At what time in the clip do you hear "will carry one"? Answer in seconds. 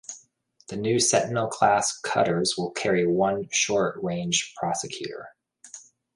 2.57-3.47